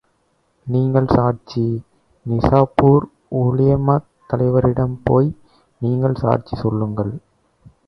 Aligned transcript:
நீங்கள் 0.67 1.07
சாட்சி, 1.07 1.65
நிசாப்பூர் 2.25 3.05
உலேமாத் 3.41 4.09
தலைவரிடம் 4.29 4.97
போய் 5.03 5.29
நீங்கள் 5.81 6.15
சாட்சி 6.15 6.55
சொல்லுங்கள். 6.55 7.13